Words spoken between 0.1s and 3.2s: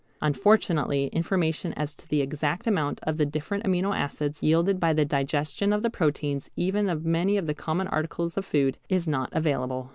Unfortunately information as to the exact amount of